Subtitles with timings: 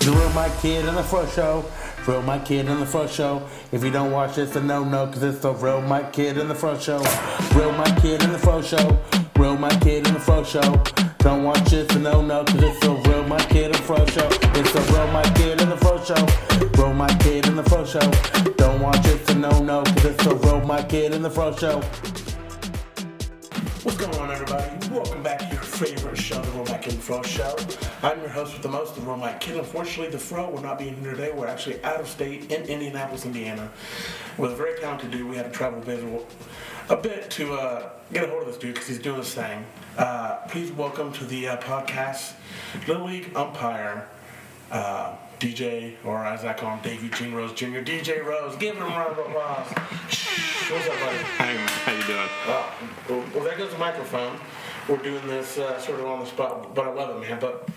[0.00, 1.62] The Real Kidd and the Fro Show.
[2.06, 3.46] Real Mike Kidd and the Fro Show.
[3.70, 6.48] If you don't watch this, then no, no, because it's the Real Mike Kidd and
[6.48, 7.04] the Fro Show.
[7.54, 8.98] Real Mike Kidd and the Fro Show.
[9.36, 10.82] Real Mike Kidd and the Fro Show.
[11.18, 14.06] Don't watch this, then no, no, because it's the Real Mike Kidd and the Fro
[14.06, 14.26] Show.
[14.54, 16.82] It's the Real Mike Kidd and the Fro Show.
[16.82, 18.52] Real Mike Kidd and the Fro Show.
[18.56, 21.54] Don't watch this, then no, no, because it's the Real Mike Kidd and the Fro
[21.54, 21.76] Show.
[23.82, 24.88] What's going on, everybody?
[24.94, 25.49] Welcome back
[25.80, 27.56] favorite show, the Kidd and Fro Show.
[28.02, 29.56] I'm your host with the most, the Mike Kidd.
[29.56, 31.32] Unfortunately, the Fro will not be here today.
[31.32, 33.70] We're actually out of state in Indianapolis, Indiana,
[34.36, 35.26] with a very talented dude.
[35.26, 38.88] We had to travel a bit to uh, get a hold of this dude because
[38.88, 39.64] he's doing his thing.
[39.96, 42.34] Uh, please welcome to the uh, podcast,
[42.86, 44.06] Little League umpire.
[44.70, 47.78] Uh, DJ, or as I call him, Davey Gene Rose Jr.
[47.78, 49.66] DJ Rose, give him a round of applause.
[49.70, 51.16] What's up, buddy?
[51.38, 53.32] Hey, man, how you doing?
[53.32, 54.38] Well, there goes the microphone.
[54.88, 57.38] We're doing this uh, sort of on the spot, but I love it, man.
[57.40, 57.68] But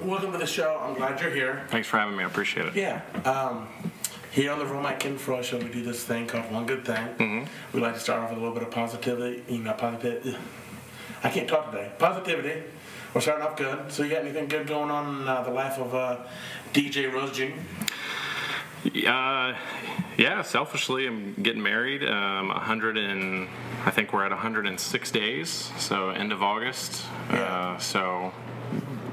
[0.00, 0.78] welcome to the show.
[0.82, 1.64] I'm glad you're here.
[1.68, 2.24] Thanks for having me.
[2.24, 2.74] I appreciate it.
[2.74, 3.02] Yeah.
[3.24, 3.68] Um,
[4.30, 6.84] here on the Real Mike Ken Fro Show, we do this thing called One Good
[6.84, 6.96] Thing.
[6.96, 7.44] Mm-hmm.
[7.72, 9.44] We like to start off with a little bit of positivity.
[9.48, 10.36] You know, positive.
[11.22, 11.92] I can't talk today.
[11.98, 12.62] Positivity.
[13.14, 13.92] We're starting off good.
[13.92, 16.18] So you got anything good going on in uh, the life of uh,
[16.72, 17.52] DJ Rose Jr.?
[19.08, 19.56] Uh,
[20.16, 22.04] yeah, selfishly, I'm getting married.
[22.04, 23.48] Um, 100 and
[23.84, 27.04] I think we're at 106 days, so end of August.
[27.30, 27.40] Yeah.
[27.40, 28.32] Uh, so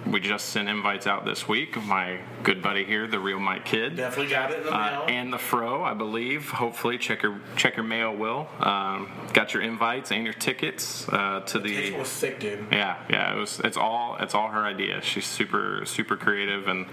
[0.08, 1.78] we just sent invites out this week.
[1.84, 3.96] My good buddy here, the real Mike Kidd.
[3.96, 5.06] Definitely got it in the Uh, mail.
[5.08, 6.50] and the fro, I believe.
[6.50, 8.14] Hopefully, check your check your mail.
[8.16, 11.74] Will um, got your invites and your tickets uh, to the.
[11.76, 12.66] It was sick, dude.
[12.72, 13.60] Yeah, yeah, it was.
[13.64, 14.18] It's all.
[14.20, 15.02] It's all her idea.
[15.02, 16.88] She's super, super creative, and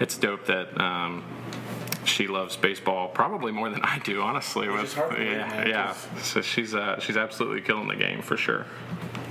[0.00, 1.24] it's dope that um,
[2.08, 4.20] she loves baseball probably more than I do.
[4.22, 5.92] Honestly, with is hard to yeah, yeah.
[6.22, 8.66] So she's uh, she's absolutely killing the game for sure.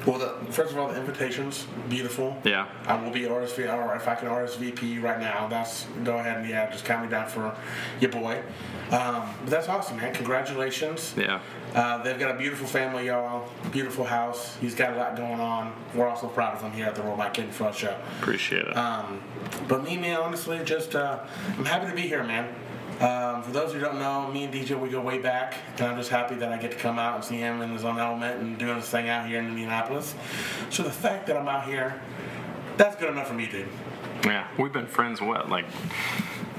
[0.05, 2.37] Well, the, first of all, the invitations, beautiful.
[2.45, 2.67] Yeah.
[2.85, 6.47] I will be RSV, or if I can RSVP right now, that's go ahead and
[6.47, 7.53] yeah, just count me down for
[7.99, 8.41] your boy.
[8.89, 10.13] Um, but that's awesome, man.
[10.13, 11.13] Congratulations.
[11.17, 11.41] Yeah,
[11.75, 13.49] Uh, they've got a beautiful family, y'all.
[13.73, 14.55] Beautiful house.
[14.61, 15.73] He's got a lot going on.
[15.93, 17.97] We're also proud of him here at the Roll My Kid Front Show.
[18.21, 18.77] appreciate it.
[18.77, 19.21] Um,
[19.67, 21.19] but me, man, honestly, just uh,
[21.57, 22.47] I'm happy to be here, man.
[22.99, 25.97] Um, for those who don't know, me and DJ we go way back, and I'm
[25.97, 28.41] just happy that I get to come out and see him in his own element
[28.41, 30.15] and doing his thing out here in Indianapolis.
[30.71, 32.01] So the fact that I'm out here,
[32.75, 33.67] that's good enough for me, dude.
[34.25, 35.21] yeah, we've been friends.
[35.21, 35.65] What like?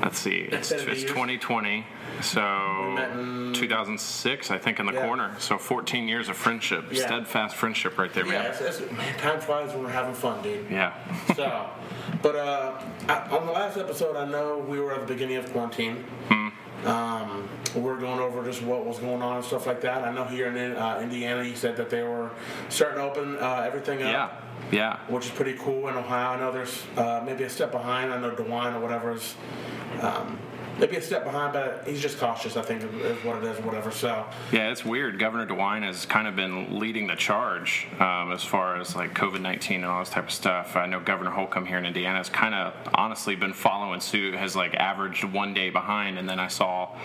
[0.02, 0.48] Let's see.
[0.52, 1.84] It's, it's 2020.
[2.22, 5.04] So 2006, I think, in the Yeah.
[5.04, 5.34] corner.
[5.38, 7.06] So 14 years of friendship, Yeah.
[7.06, 8.46] steadfast friendship, right there, Yeah, man.
[8.46, 10.66] it's, it's, man, time flies when we're having fun, dude.
[10.70, 10.92] Yeah.
[11.36, 11.68] so,
[12.22, 12.72] but uh,
[13.08, 16.04] I, on the last episode, I know we were at the beginning of quarantine.
[16.84, 20.04] Um, we're going over just what was going on and stuff like that.
[20.04, 22.30] I know here in uh, Indiana, you said that they were
[22.68, 24.10] starting to open uh, everything up.
[24.10, 24.30] yeah.
[24.72, 24.98] Yeah.
[25.08, 25.88] which is pretty cool.
[25.88, 28.12] In Ohio, I know there's uh, maybe a step behind.
[28.12, 29.34] I know DeWine or whatever is
[30.00, 30.38] um,
[30.78, 32.56] maybe a step behind, but he's just cautious.
[32.56, 33.90] I think is what it is, whatever.
[33.90, 35.18] So Yeah, it's weird.
[35.18, 39.40] Governor DeWine has kind of been leading the charge um, as far as like COVID
[39.40, 40.76] 19 and all this type of stuff.
[40.76, 44.54] I know Governor Holcomb here in Indiana has kind of honestly been following suit, has
[44.54, 46.18] like averaged one day behind.
[46.18, 46.96] And then I saw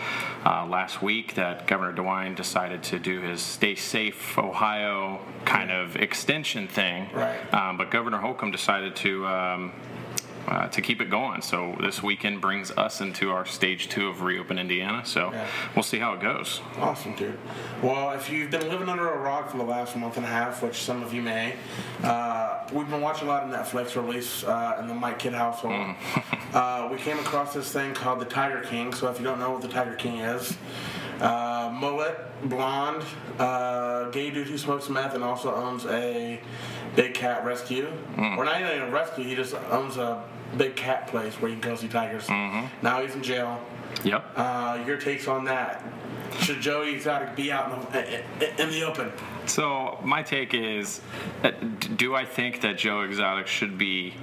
[0.46, 5.96] uh, last week that Governor DeWine decided to do his Stay Safe Ohio kind of
[5.96, 7.10] extension thing.
[7.14, 7.54] Right.
[7.54, 9.28] Um, but Governor Holcomb decided to.
[9.28, 9.74] Um,
[10.48, 11.42] uh, to keep it going.
[11.42, 15.06] So this weekend brings us into our stage two of Reopen Indiana.
[15.06, 15.46] So Yeah.
[15.76, 16.62] we'll see how it goes.
[16.80, 17.38] awesome, dude.
[17.81, 20.62] Well, if you've been living under a rock for the last month and a half,
[20.62, 21.56] which some of you may,
[22.04, 25.96] uh, we've been watching a lot of Netflix release uh, in the Mike Kidd household.
[26.54, 28.94] uh, we came across this thing called the Tiger King.
[28.94, 30.58] So if you don't know what the Tiger King is.
[31.74, 32.18] Mullet,
[32.50, 33.04] blonde,
[33.40, 36.40] uh, gay dude who smokes meth and also owns a
[36.96, 37.88] big cat rescue.
[38.18, 40.24] Or not even a rescue, he just owns a
[40.58, 42.30] big cat place where you can go see tigers.
[42.30, 43.60] Now he's in jail.
[44.04, 44.24] Yep.
[44.36, 45.84] Uh, your takes on that?
[46.42, 47.94] Should Joey Exotic be out in
[48.40, 49.12] the, in the open?
[49.46, 51.02] So my take is,
[51.44, 51.52] uh,
[51.96, 54.16] do I think that Joe Exotic should be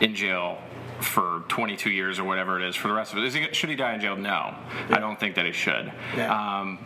[0.00, 0.58] in jail
[1.00, 3.24] for 22 years or whatever it is for the rest of it?
[3.24, 4.16] Is he, should he die in jail?
[4.16, 4.54] No,
[4.90, 5.92] I don't think that he should.
[6.16, 6.60] Yeah.
[6.60, 6.78] Um,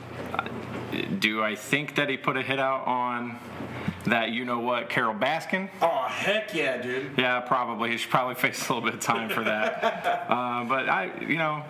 [1.19, 3.39] do I think that he put a hit out on
[4.05, 4.31] that?
[4.31, 5.69] You know what, Carole Baskin?
[5.83, 7.13] Oh heck yeah, dude!
[7.19, 7.91] Yeah, probably.
[7.91, 9.83] He should probably face a little bit of time for that.
[10.29, 11.63] uh, but I, you know,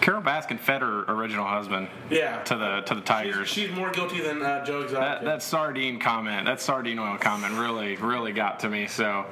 [0.00, 2.42] Carole Baskin fed her original husband Yeah.
[2.44, 3.48] to the to the Tigers.
[3.48, 5.20] She's, she's more guilty than uh, Joe Exotic.
[5.20, 8.86] That, that sardine comment, that sardine oil comment, really, really got to me.
[8.86, 9.24] So,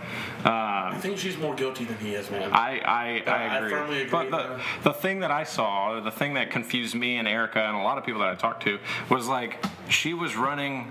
[0.44, 2.52] I uh, think she's more guilty than he is, man.
[2.52, 3.70] I, I, I I agree.
[3.70, 7.26] firmly agree, But the, the thing that I saw, the thing that confused me and
[7.26, 8.78] Erica and a lot of people that I talked to,
[9.08, 10.90] was like she was running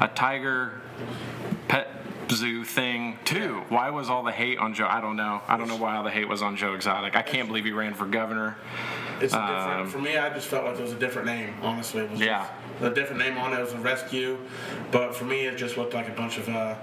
[0.00, 0.80] a tiger
[1.68, 1.88] pet
[2.30, 3.62] zoo thing too.
[3.68, 4.86] Why was all the hate on Joe?
[4.88, 5.40] I don't know.
[5.48, 7.14] I don't know why all the hate was on Joe Exotic.
[7.16, 8.56] I can't believe he ran for governor.
[9.20, 9.88] It's a different.
[9.90, 11.54] For me, I just felt like it was a different name.
[11.62, 12.46] Honestly, it was Um, Yeah.
[12.80, 13.58] just a different name on it.
[13.58, 14.38] It was a rescue,
[14.90, 16.74] but for me, it just looked like a bunch of uh,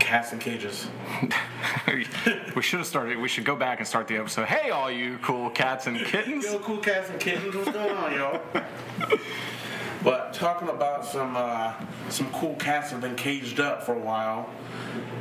[0.00, 0.88] cats and cages.
[2.56, 3.18] we should have started.
[3.18, 4.46] We should go back and start the episode.
[4.46, 6.44] Hey, all you cool cats and kittens.
[6.44, 8.40] Yo, cool cats and kittens, what's going on, yo?
[10.04, 11.74] but talking about some uh,
[12.08, 14.48] some cool cats that have been caged up for a while,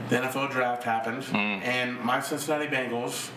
[0.09, 3.29] the NFL draft happened, and my Cincinnati Bengals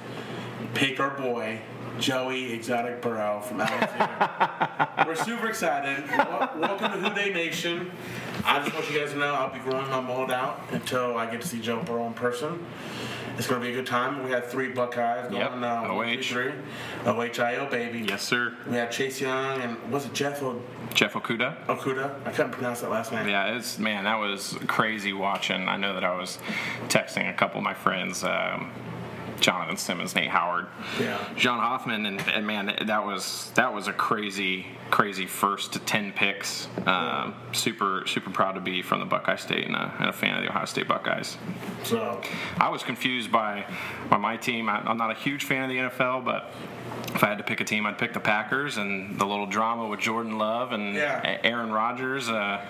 [0.75, 1.61] picked our boy
[1.99, 4.89] Joey Exotic Burrow from Alexander.
[5.07, 6.07] We're super excited.
[6.11, 7.91] Welcome to Who Dey Nation.
[8.45, 11.29] I just want you guys to know I'll be growing my mold out until I
[11.31, 12.65] get to see Joe Burrow in person.
[13.37, 14.25] It's going to be a good time.
[14.25, 15.37] We had three Buckeyes going.
[15.41, 16.23] Yep, Uh, one, two, OH.
[16.23, 16.53] three.
[17.07, 18.01] OHIO, baby.
[18.01, 18.57] Yes, sir.
[18.69, 20.61] We had Chase Young and was it Jeff O-
[20.95, 21.57] Jeff Okudah.
[21.67, 22.27] Okudah?
[22.27, 23.29] I couldn't pronounce that last name.
[23.29, 25.69] Yeah, it's man, that was crazy watching.
[25.69, 26.39] I know that I was
[26.89, 28.71] texting a couple of my friends, um,
[29.41, 30.67] Jonathan Simmons, Nate Howard,
[31.01, 31.19] Yeah.
[31.37, 36.13] John Hoffman, and, and man, that was that was a crazy, crazy first to ten
[36.13, 36.69] picks.
[36.87, 40.37] Um, super, super proud to be from the Buckeye State and a, and a fan
[40.37, 41.37] of the Ohio State Buckeyes.
[41.85, 42.21] So
[42.59, 43.65] I was confused by
[44.11, 44.69] by my team.
[44.69, 46.53] I, I'm not a huge fan of the NFL, but
[47.15, 48.77] if I had to pick a team, I'd pick the Packers.
[48.77, 51.39] And the little drama with Jordan Love and Yeah.
[51.43, 52.65] Aaron Rodgers uh,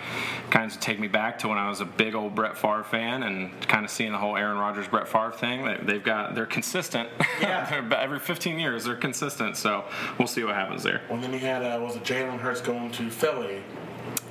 [0.50, 3.23] kind of take me back to when I was a big old Brett Favre fan,
[3.25, 5.64] and kind of seeing the whole Aaron Rodgers Brett Favre thing.
[5.64, 7.09] They, they've got they're consistent.
[7.41, 7.87] Yeah.
[8.01, 9.57] Every 15 years they're consistent.
[9.57, 9.85] So
[10.19, 11.03] we'll see what happens there.
[11.09, 13.63] Well, then he had uh, was it Jalen Hurts going to Philly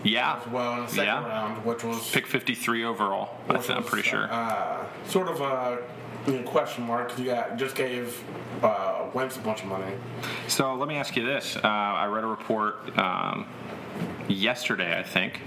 [0.03, 0.41] Yeah.
[0.45, 1.25] as well in the second Yeah.
[1.25, 3.37] round, which was Pick 53 overall.
[3.49, 4.27] I I'm pretty sure.
[4.29, 5.77] Uh, sort of a
[6.29, 8.21] you know, question mark because you got, just gave
[8.61, 9.93] uh, Wentz a bunch of money.
[10.49, 11.55] So let me ask you this.
[11.55, 13.47] Uh, I read a report um,
[14.27, 15.39] yesterday, I think.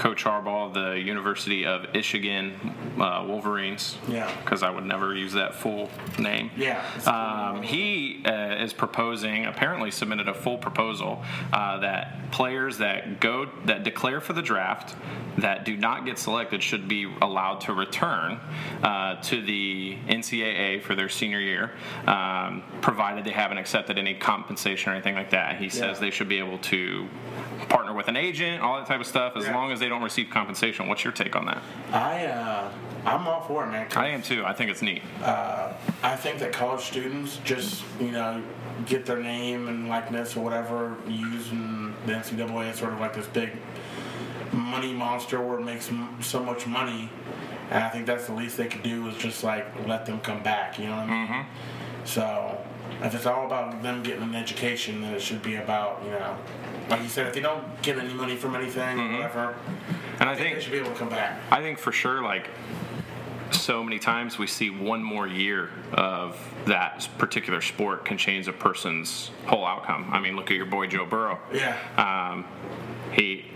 [0.00, 2.54] Coach Harbaugh of the University of Michigan
[2.98, 3.98] uh, Wolverines.
[4.08, 4.34] Yeah.
[4.42, 6.50] Because I would never use that full name.
[6.56, 6.82] Yeah.
[7.04, 13.50] Um, he uh, is proposing, apparently submitted a full proposal uh, that players that go
[13.66, 14.96] that declare for the draft
[15.36, 18.40] that do not get selected should be allowed to return
[18.82, 21.72] uh, to the NCAA for their senior year,
[22.06, 25.56] um, provided they haven't accepted any compensation or anything like that.
[25.60, 26.00] He says Yeah.
[26.00, 27.06] they should be able to
[27.68, 30.30] partner with an agent, all that type of stuff, as long as they don't receive
[30.30, 30.88] compensation.
[30.88, 31.62] What's your take on that?
[31.92, 32.70] I uh,
[33.04, 33.86] I'm all for it, man.
[33.96, 34.44] I am too.
[34.44, 35.02] I think it's neat.
[35.22, 38.42] I think that college students just, you know,
[38.86, 43.14] get their name and likeness or whatever used in the NCAA is sort of like
[43.14, 43.52] this big
[44.52, 47.10] money monster where it makes m- so much money.
[47.70, 50.42] And I think that's the least they could do is just like let them come
[50.42, 51.46] back, you know what I mean?
[52.04, 52.58] So
[53.02, 56.36] if it's all about them getting an education, then it should be about, you know,
[56.90, 59.54] like you said, if they don't get any money from anything or whatever,
[60.18, 61.40] And I think they should be able to come back.
[61.50, 62.48] I think for sure, like
[63.52, 68.52] so many times we see one more year of that particular sport can change a
[68.52, 70.10] person's whole outcome.
[70.12, 71.38] I mean, look at your boy Joe Burrow.
[71.52, 71.76] Yeah.
[71.96, 72.44] Um,
[73.12, 73.46] he,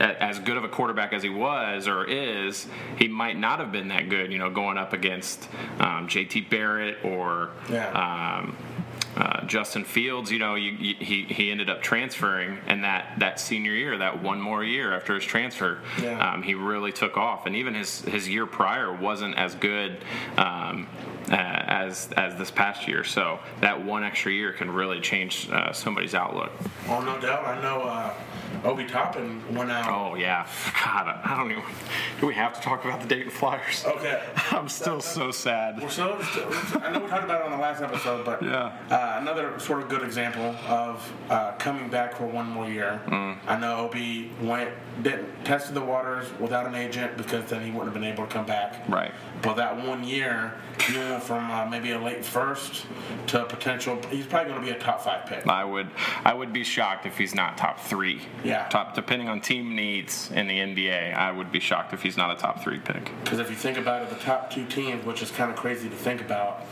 [0.00, 2.66] as good of a quarterback as he was or is,
[2.98, 4.32] he might not have been that good.
[4.32, 5.48] You know, going up against
[5.78, 6.42] um, J.T.
[6.42, 7.50] Barrett or.
[7.70, 7.90] Yeah.
[8.40, 8.56] Um,
[9.16, 13.38] uh, Justin Fields, you know, you, you, he he ended up transferring, and that that
[13.38, 16.32] senior year, that one more year after his transfer, Yeah.
[16.32, 17.44] um, he really took off.
[17.46, 19.98] And even his his year prior wasn't as good
[20.38, 20.86] um,
[21.32, 23.02] uh, as as this past year.
[23.04, 26.52] So that one extra year can really change uh, somebody's outlook.
[26.88, 27.44] Oh, no doubt.
[27.46, 28.14] I know uh,
[28.64, 29.88] Obi Toppin went out.
[29.88, 30.46] Oh yeah,
[30.84, 31.64] God, I don't even.
[32.20, 33.84] Do we have to talk about the Dayton Flyers?
[33.86, 34.22] Okay.
[34.52, 35.80] I'm still so sad.
[35.82, 36.18] We're so,
[36.82, 38.72] I know we talked about it on the last episode, but Yeah.
[38.90, 43.00] uh, another sort of good example of uh, coming back for one more year.
[43.06, 43.38] Mm.
[43.46, 44.70] I know Obi went,
[45.00, 48.32] didn't tested the waters without an agent because then he wouldn't have been able to
[48.32, 48.88] come back.
[48.88, 49.12] Right.
[49.40, 50.54] But that one year,
[50.86, 52.84] he went from uh, maybe a late first
[53.28, 54.00] to a potential.
[54.10, 55.46] He's probably going to be a top five pick.
[55.46, 55.88] I would
[56.24, 58.20] I would be shocked if he's not top three.
[58.44, 58.68] Yeah.
[58.68, 62.36] Top depending on team needs in the NBA, I would be shocked if he's not
[62.36, 63.10] a top three pick.
[63.24, 65.88] Because if you think about it, the top two teams, which is kind of crazy
[65.88, 66.64] to think about,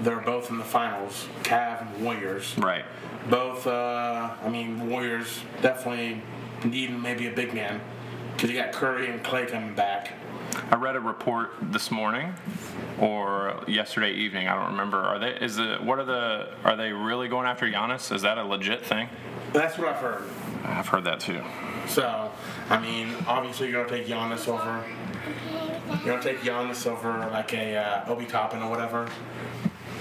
[0.00, 2.54] they're both in the finals, Cav and Warriors.
[2.58, 2.84] Right.
[3.28, 6.20] Both, uh, I mean, Warriors definitely
[6.64, 7.80] needing maybe a big man.
[8.34, 10.12] Because you got Curry and Clay coming back.
[10.70, 12.34] I read a report this morning
[12.98, 14.48] or yesterday evening.
[14.48, 14.98] I don't remember.
[14.98, 15.30] Are they?
[15.30, 15.82] Is it?
[15.82, 16.48] What are the?
[16.64, 18.12] Are they really going after Giannis?
[18.14, 19.08] Is that a legit thing?
[19.52, 20.24] That's what I've heard.
[20.64, 21.42] I've heard that too.
[21.86, 22.30] So,
[22.70, 24.84] I mean, obviously you're going to take Giannis over.
[26.04, 29.08] You're to take Giannis over like a uh, Obi Toppin or whatever.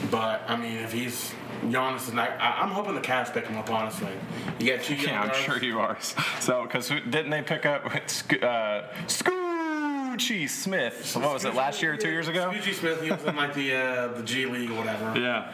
[0.09, 1.33] But, I mean, if he's.
[1.71, 2.29] Giannis is not.
[2.39, 4.11] I, I'm hoping the Cavs pick him up, honestly.
[4.59, 5.97] You got two young Yeah, I'm sure you are.
[6.39, 7.85] So, because didn't they pick up
[8.43, 9.42] uh, Scoot
[10.13, 11.05] Scoochie Smith.
[11.05, 11.55] So What was it?
[11.55, 12.51] Last year or two years ago?
[12.51, 15.17] Scoochie Smith, he was in like the uh, the G League or whatever.
[15.19, 15.51] Yeah.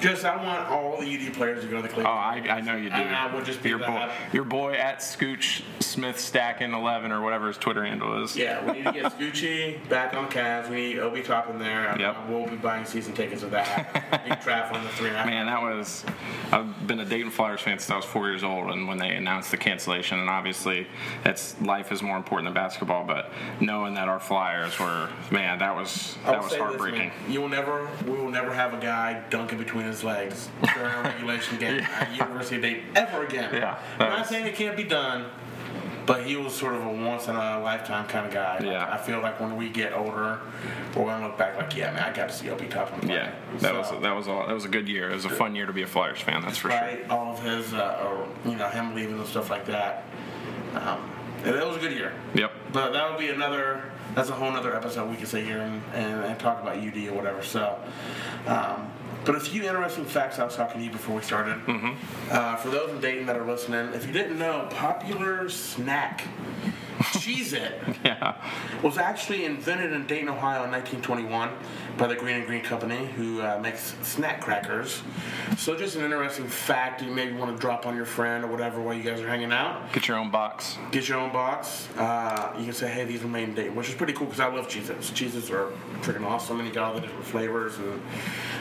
[0.00, 2.76] Just I want all the UD players to go to the Oh, I, I know
[2.76, 2.94] you do.
[2.94, 7.20] And I would just be your boy, your boy at Scooch Smith Stacking Eleven or
[7.20, 8.36] whatever his Twitter handle is.
[8.36, 10.70] Yeah, we need to get Scoochie back on Cavs.
[10.70, 11.96] We need Obi Toppin there.
[11.98, 12.28] Yep.
[12.28, 14.28] We'll be buying season tickets if that happens.
[14.28, 15.26] Big travel in the three and a half.
[15.26, 16.04] Man, that was.
[16.52, 19.14] I've been a Dayton Flyers fan since I was four years old, and when they
[19.16, 20.86] announced the cancellation, and obviously,
[21.24, 23.04] it's life is more important than basketball.
[23.04, 26.98] But knowing that our Flyers were, man, that was that was this, heartbreaking.
[27.08, 27.12] man.
[27.28, 31.02] You will never, we will never have a guy dunking between his legs during a
[31.02, 33.52] regulation game at University of Dayton ever again.
[33.52, 35.26] Yeah, I'm not saying it can't be done,
[36.06, 38.58] but he was sort of a once in a lifetime kind of guy.
[38.58, 38.88] Like, Yeah.
[38.88, 40.38] I feel like when we get older,
[40.94, 43.14] we're gonna look back like, yeah, man, I got to see Obi Toppin play.
[43.16, 45.10] Yeah, that was So, that was a, that was a good year.
[45.10, 46.42] It was a fun year to be a Flyers fan.
[46.42, 46.98] That's for sure.
[47.10, 50.04] All of his, uh, or, you know, him leaving and stuff like that.
[50.76, 51.10] Um,
[51.48, 52.12] and that was a good year.
[52.34, 52.52] Yep.
[52.72, 53.90] But that would be another.
[54.14, 56.96] That's a whole other episode we could sit here and, and, and talk about UD
[57.08, 57.42] or whatever.
[57.42, 57.78] So,
[58.46, 58.90] um,
[59.24, 61.56] but a few interesting facts I was talking to you before we started.
[61.66, 61.92] Mm-hmm.
[62.30, 66.24] Uh, for those in Dayton that are listening, if you didn't know, popular snack
[66.98, 68.34] Cheez It Yeah.
[68.82, 71.50] was actually invented in Dayton, Ohio in 1921
[71.96, 75.02] by the Green and Green Company, who uh, makes snack crackers.
[75.56, 78.80] So, just an interesting fact you maybe want to drop on your friend or whatever
[78.80, 79.92] while you guys are hanging out.
[79.92, 80.76] Get your own box.
[80.90, 81.88] Get your own box.
[81.96, 84.40] Uh, you can say, hey, these were made in Dayton, which is pretty cool because
[84.40, 85.10] I love Cheez-Its.
[85.10, 88.00] Cheez-Its are freaking awesome, and you got all the different flavors and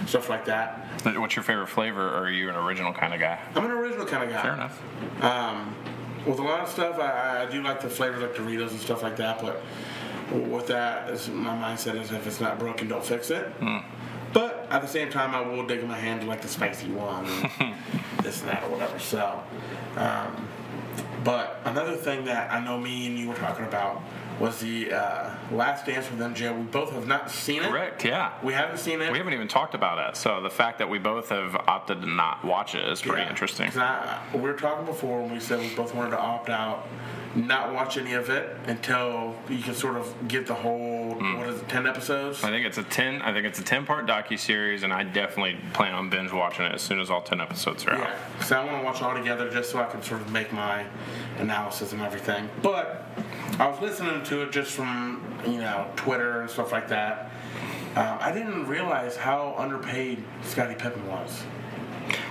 [0.07, 0.85] stuff like that.
[1.17, 2.07] What's your favorite flavor?
[2.07, 3.39] Or are you an original kind of guy?
[3.55, 4.41] I'm an original kind of guy.
[4.41, 4.81] Fair enough.
[5.23, 5.75] Um,
[6.27, 9.01] with a lot of stuff, I, I do like the flavors like Doritos and stuff
[9.03, 9.61] like that, but
[10.33, 13.51] with that, is- my mindset is if it's not broken, don't fix it.
[14.33, 16.89] But at the same time, I will dig in my hand to like the spicy
[16.89, 17.25] one,
[17.59, 17.75] and
[18.23, 18.99] this and that or whatever.
[18.99, 19.41] So,
[19.95, 20.47] um,
[21.23, 24.03] but another thing that I know me and you were talking about
[24.39, 26.55] was the uh, Last Dance with MJ.
[26.55, 27.69] We both have not seen it.
[27.69, 28.05] Correct.
[28.05, 28.33] Yeah.
[28.43, 29.11] We haven't seen it.
[29.11, 30.15] We haven't even talked about it.
[30.17, 33.29] So the fact that we both have opted to not watch it is pretty Yeah.
[33.29, 33.71] interesting.
[33.77, 36.87] I, we were talking before when we said we both wanted to opt out,
[37.35, 41.59] not watch any of it until you can sort of get the whole what is
[41.59, 42.43] it, ten episodes?
[42.43, 43.21] I think it's a ten.
[43.21, 46.73] I think it's a ten-part docu series, and I definitely plan on binge watching it
[46.73, 47.99] as soon as all ten episodes are out.
[47.99, 50.31] Yeah, because I want to watch it all together just so I can sort of
[50.31, 50.85] make my
[51.37, 52.49] analysis and everything.
[52.63, 53.05] But
[53.59, 57.31] I was listening to it just from you know Twitter and stuff like that.
[57.95, 61.43] Uh, I didn't realize how underpaid Scottie Pippen was.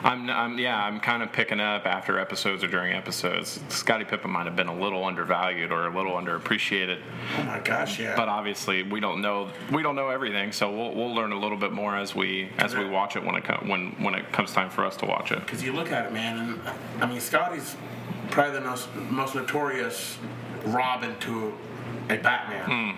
[0.05, 3.61] I'm, I'm, yeah, I'm kind of picking up after episodes or during episodes.
[3.69, 7.01] Scottie Pippen might have been a little undervalued or a little underappreciated,
[7.39, 8.15] Oh my gosh, yeah.
[8.17, 10.53] but obviously we don't know we don't know everything.
[10.53, 13.35] So we'll, we'll learn a little bit more as we as we watch it when
[13.35, 15.41] it com- when when it comes time for us to watch it.
[15.41, 17.75] Because you look at it, man, and I mean, Scotty's
[18.31, 20.19] probably the most, most notorious
[20.65, 21.53] Robin to
[22.09, 22.97] a Batman.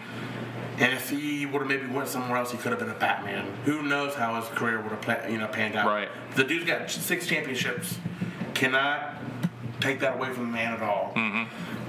[0.80, 3.52] And if he would have maybe went somewhere else, he could have been a Batman.
[3.64, 5.86] Who knows how his career would have pla- you know panned out?
[5.86, 6.08] Right.
[6.36, 7.98] The dude's got six championships.
[8.54, 9.16] Cannot
[9.80, 11.12] take that away from the man at all.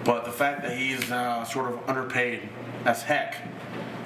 [0.04, 2.50] But the fact that he's uh, sort of underpaid
[2.86, 3.36] as heck.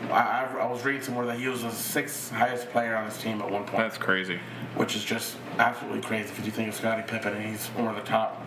[0.09, 0.15] I,
[0.51, 3.41] I, I was reading somewhere that he was the sixth highest player on his team
[3.41, 4.37] at one point That's crazy.
[4.75, 7.95] which is just absolutely crazy because you think of Scottie Pippen and he's one of
[7.95, 8.41] the top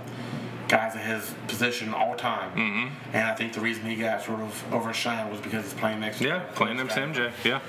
[0.69, 2.51] guys at his position all time.
[2.51, 3.17] Mm-hmm.
[3.17, 6.19] And I think the reason he got sort of overshined was because he's playing next
[6.19, 6.25] to.
[6.25, 7.33] Yeah, playing next to MJ.
[7.45, 7.61] Yeah.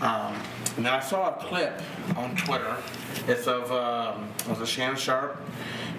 [0.00, 0.34] Um,
[0.76, 1.80] and then I saw a clip
[2.16, 2.76] on Twitter.
[3.26, 5.40] It's of um, was it Shannon Sharpe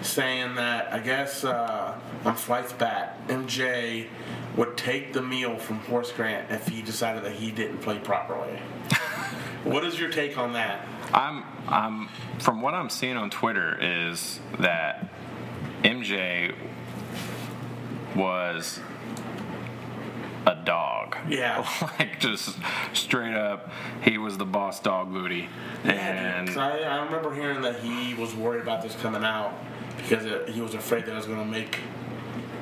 [0.02, 4.08] saying that I guess uh, on flights back, MJ
[4.56, 8.58] would take the meal from Horace Grant if he decided that he didn't play properly.
[9.64, 10.86] what is your take on that?
[11.12, 15.08] I'm, I'm, from what I'm seeing on Twitter is that
[15.82, 16.54] MJ
[18.14, 18.80] was
[20.46, 21.16] a dog.
[21.28, 21.66] Yeah.
[21.98, 22.58] like just
[22.92, 23.70] straight up,
[24.02, 25.48] he was the boss dog booty.
[25.84, 29.52] And 'Cause I, I remember hearing that he was worried about this coming out
[29.98, 31.78] because it, he was afraid that it was going to make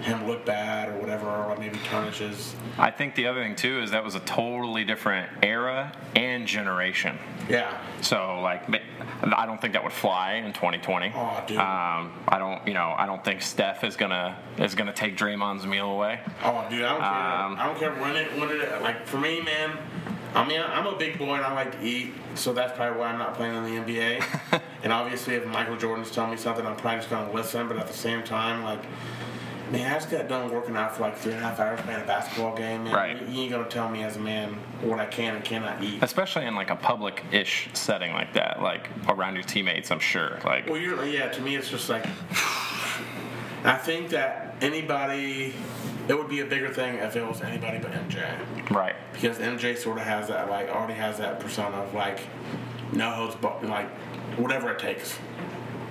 [0.03, 2.55] him look bad or whatever, or maybe tarnish his.
[2.79, 7.19] I think the other thing too is that was a totally different era and generation.
[7.49, 7.81] Yeah.
[8.03, 8.63] So like,
[9.23, 11.13] I don't think that would fly in 2020.
[11.15, 11.57] Oh, dude.
[11.59, 15.67] Um, I don't, you know, I don't think Steph is gonna is gonna take Draymond's
[15.67, 16.21] meal away.
[16.45, 17.09] Oh, dude, I don't care.
[17.09, 19.77] Um, I don't care when it when it like for me, man.
[20.35, 23.07] I mean, I'm a big boy and I like to eat, so that's probably why
[23.09, 24.61] I'm not playing in the NBA.
[24.83, 27.67] and obviously, if Michael Jordan's telling me something, I'm probably just gonna listen.
[27.67, 28.83] But at the same time, like,
[29.71, 32.01] man, I just got done working out for like three and a half hours playing
[32.01, 32.85] a basketball game.
[32.85, 32.95] Man.
[32.95, 33.29] Right.
[33.29, 36.03] You, ain't gonna tell me as a man what I can and cannot eat.
[36.03, 39.91] Especially in like a public-ish setting like that, like around your teammates.
[39.91, 40.39] I'm sure.
[40.45, 41.29] Like, Well, you're yeah.
[41.29, 42.07] To me, it's just like
[43.65, 45.55] I think that anybody
[46.09, 48.71] it would be a bigger thing if it was anybody but MJ.
[48.71, 48.97] Right.
[49.13, 52.21] Because MJ sort of has that, like, already has that persona of, like,
[52.93, 53.91] no holds, but like,
[54.39, 55.19] whatever it takes.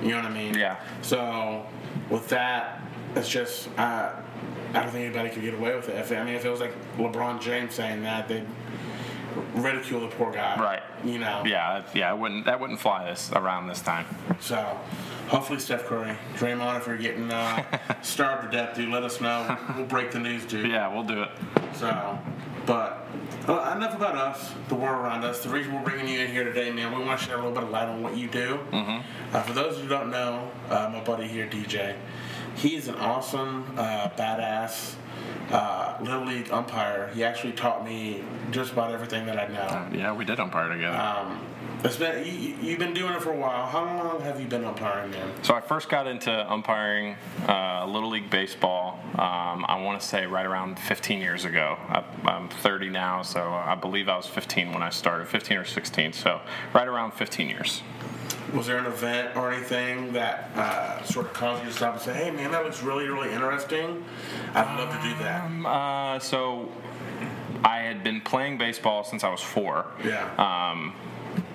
[0.02, 0.56] You know what I mean?
[0.56, 0.80] Yeah.
[1.04, 1.66] So,
[2.10, 2.82] with that,
[3.18, 4.14] it's just, uh,
[4.74, 5.96] I don't think anybody could get away with it.
[5.96, 8.46] If, I mean, if it was like LeBron James saying that, they'd
[9.56, 10.60] ridicule the poor guy.
[10.60, 10.84] Right.
[11.04, 11.44] You know?
[11.46, 14.06] Yeah, yeah, it wouldn't that wouldn't fly this around this time.
[14.40, 14.80] So,
[15.28, 17.64] hopefully, Steph Curry, Draymond, if you're getting uh,
[18.02, 19.58] starved to death, dude, let us know.
[19.76, 20.70] We'll break the news, dude.
[20.70, 21.30] Yeah, we'll do it.
[21.74, 22.20] So,
[22.66, 23.08] but
[23.48, 25.42] well, enough about us, the world around us.
[25.42, 27.54] The reason we're bringing you in here today, man, we want to share a little
[27.54, 28.60] bit of light on what you do.
[28.72, 29.36] Mm-hmm.
[29.36, 31.96] Uh, for those who don't know, uh, my buddy here, DJ,
[32.58, 34.96] he's an awesome, uh, badass
[35.52, 37.10] uh, little league umpire.
[37.14, 39.98] He actually taught me just about everything that I know.
[39.98, 40.98] Yeah, we did umpire together.
[40.98, 41.40] Um,
[41.84, 43.66] it's been you, you- you've been doing it for a while.
[43.68, 45.32] How long have you been umpiring, man?
[45.44, 47.16] So I first got into umpiring
[47.48, 49.00] uh, Little League Baseball.
[49.14, 51.78] Um, I want to say right around 15 years ago.
[51.88, 55.66] I, I'm 30 now, so I believe I was 15 when I started, 15 or
[55.66, 56.14] 16.
[56.14, 56.42] So
[56.74, 57.84] right around 15 years.
[58.54, 62.02] Was there an event or anything that uh, sort of caused you to stop and
[62.02, 64.06] say, "Hey, man, that looks really, really interesting.
[64.54, 66.72] I'd love to do that." Um, uh, so
[67.64, 69.86] I had been playing baseball since I was four.
[70.04, 70.30] Yeah.
[70.38, 70.94] Um,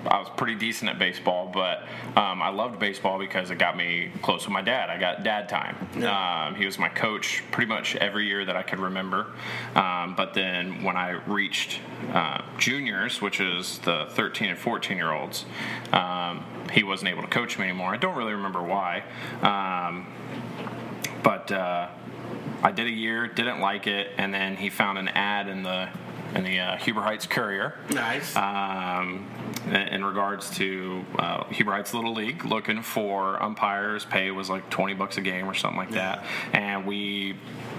[0.05, 1.83] I was pretty decent at baseball, but
[2.17, 4.89] um, I loved baseball because it got me close with my dad.
[4.89, 5.87] I got dad time.
[5.97, 6.47] Yeah.
[6.47, 9.27] Um, he was my coach pretty much every year that I could remember.
[9.75, 11.79] Um, but then when I reached
[12.11, 15.45] uh, juniors, which is the 13 and 14 year olds,
[15.91, 17.93] um, he wasn't able to coach me anymore.
[17.93, 19.03] I don't really remember why.
[19.41, 20.07] Um,
[21.23, 21.87] but uh,
[22.61, 25.89] I did a year, didn't like it, and then he found an ad in the
[26.35, 28.35] in the uh, Huber Heights Courier Nice.
[28.35, 29.29] um,
[29.71, 34.05] in- regards to uh, Huber Heights Little League, looking for umpires.
[34.05, 37.35] Pay was like twenty bucks a game or something like that, and we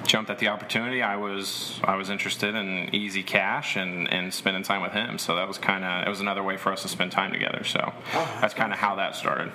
[0.06, 1.02] jumped at the opportunity.
[1.02, 5.18] I was I was interested in easy cash and, and spending time with him.
[5.18, 7.64] So that was kind of it was another way for us to spend time together.
[7.64, 9.52] So Oh, that's kind of how that started.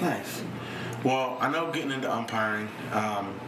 [0.00, 0.42] nice.
[1.04, 2.68] Well, I know getting into umpiring.
[2.92, 3.38] Um,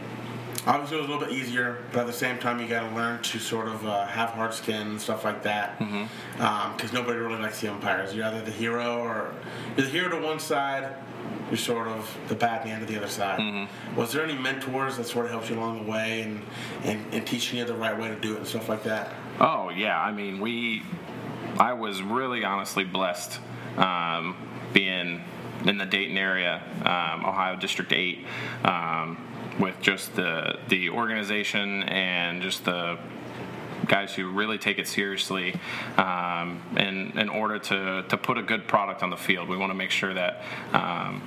[0.66, 2.94] obviously, it was a little bit easier, but at the same time, you got to
[2.94, 5.78] learn to sort of uh, have hard skin and stuff like that.
[5.78, 8.14] Because nobody really likes the umpires.
[8.14, 9.34] You're either the hero or
[9.76, 10.94] you're the hero to one side.
[11.50, 13.68] You're sort of the bad man to the other side.
[13.96, 16.42] Was there any mentors that sort of helped you along the way and,
[16.84, 19.12] and, and teaching you the right way to do it and stuff like that?
[19.40, 20.82] Oh yeah, I mean we.
[21.58, 23.40] I was really honestly blessed
[23.76, 24.36] um,
[24.72, 25.22] being
[25.66, 28.24] in the Dayton area, um, Ohio District Eight,
[28.64, 29.18] um,
[29.60, 32.98] with just the the organization and just the
[33.86, 35.54] guys who really take it seriously
[35.96, 39.48] um, in, in order to, to put a good product on the field.
[39.48, 40.42] We want to make sure that
[40.72, 41.22] um,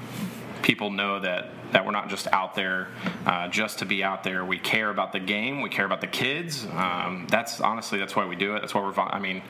[0.62, 2.88] people know that, that we're not just out there
[3.26, 4.46] uh, just to be out there.
[4.46, 5.62] We care about the game.
[5.62, 6.66] We care about the kids.
[6.72, 8.62] Um, that's honestly that's why we do it.
[8.62, 8.98] That's why we're.
[8.98, 9.42] I mean,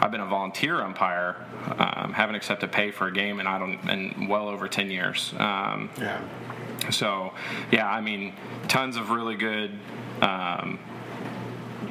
[0.00, 1.36] I've been a volunteer umpire,
[1.78, 5.34] um, haven't accepted pay for a game, and I don't in well over ten years.
[5.38, 6.20] Um, Yeah.
[6.90, 7.32] So,
[7.70, 8.34] yeah, I mean,
[8.68, 9.70] tons of really good
[10.20, 10.78] um,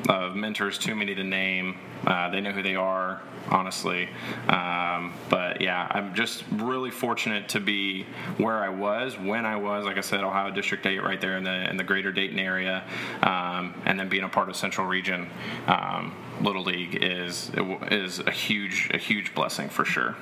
[0.09, 1.77] uh, mentors, too many to name.
[2.05, 4.09] Uh, they know who they are, honestly.
[4.47, 8.05] Um, but yeah, I'm just really fortunate to be
[8.37, 9.85] where I was when I was.
[9.85, 12.83] Like I said, Ohio District 8, right there in the in the Greater Dayton area,
[13.21, 15.29] um, and then being a part of Central Region
[15.67, 17.51] um, Little League is
[17.91, 20.15] is a huge a huge blessing for sure.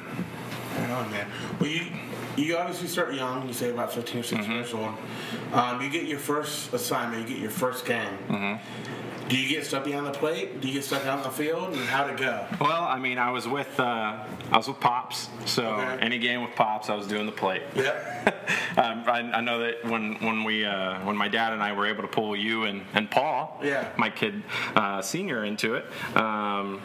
[0.77, 1.27] Right on, man.
[1.59, 1.87] Well, you
[2.39, 3.47] you obviously start young.
[3.47, 4.93] You say about 15 or 16 years old.
[5.53, 7.27] Um, you get your first assignment.
[7.27, 8.59] You get your first game.
[9.27, 10.59] Do you get stuck behind the plate?
[10.59, 11.73] Do you get stuck out in the field?
[11.73, 12.47] And how'd it go?
[12.59, 13.83] Well, I mean, I was with uh,
[14.51, 15.97] I was with pops, so Okay.
[16.01, 17.61] any game with pops, I was doing the plate.
[17.75, 18.49] Yep.
[18.79, 21.85] um, I, I know that when when we uh, when my dad and I were
[21.85, 23.89] able to pull you and, and Paul, Yeah.
[23.97, 24.41] my kid
[24.75, 25.85] uh, senior into it.
[26.17, 26.81] Um,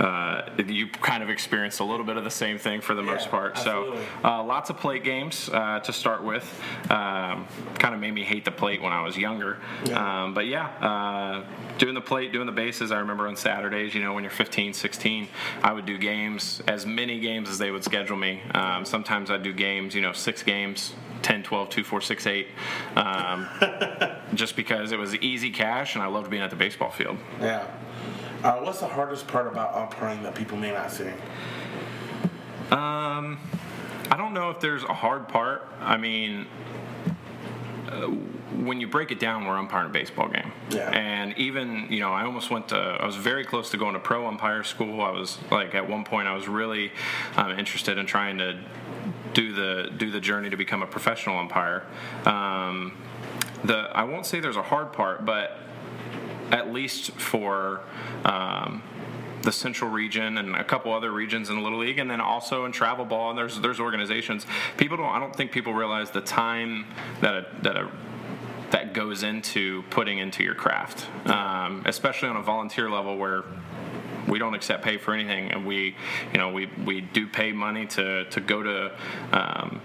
[0.00, 3.30] uh, you kind of experienced a little bit of the same thing for the most
[3.30, 3.56] part.
[3.56, 4.02] absolutely.
[4.22, 6.44] So uh, lots of plate games uh, to start with.
[6.90, 7.46] Um,
[7.78, 9.58] kind of made me hate the plate when I was younger.
[9.84, 10.24] Yeah.
[10.24, 11.44] Um, but yeah, uh,
[11.78, 12.92] doing the plate, doing the bases.
[12.92, 15.28] I remember on Saturdays, you know, when you're 15, 16,
[15.62, 18.42] I would do games, as many games as they would schedule me.
[18.52, 20.94] Um, sometimes I'd do games, you know, six games.
[21.22, 22.48] 10, 12, 2, 4, 6, 8.
[22.96, 23.48] Um,
[24.34, 27.16] just because it was easy cash and I loved being at the baseball field.
[27.40, 27.66] Yeah.
[28.44, 31.08] Uh, what's the hardest part about umpiring that people may not see?
[32.70, 33.38] Um,
[34.10, 35.66] I don't know if there's a hard part.
[35.80, 36.46] I mean,
[37.88, 38.08] uh,
[38.60, 40.52] when you break it down, we're umpiring a baseball game.
[40.68, 40.90] Yeah.
[40.90, 43.98] And even, you know, I almost went to, I was very close to going to
[43.98, 45.00] pro umpire school.
[45.00, 46.92] I was like, at one point, I was really
[47.36, 48.60] um, interested in trying to
[49.32, 51.84] do the do the journey to become a professional umpire.
[52.26, 52.96] Um,
[53.64, 55.58] the I won't say there's a hard part, but
[56.50, 57.80] at least for.
[58.24, 58.82] Um,
[59.42, 62.64] the Central region and a couple other regions in the Little League, and then also
[62.64, 63.28] in travel ball.
[63.28, 64.46] And there's there's organizations.
[64.78, 65.14] People don't.
[65.14, 66.86] I don't think people realize the time
[67.20, 67.90] that a, that a
[68.70, 73.44] that goes into putting into your craft, um, especially on a volunteer level where
[74.26, 75.94] we don't accept pay for anything, and we,
[76.32, 78.92] you know, we, we do pay money to to go to.
[79.32, 79.80] Um,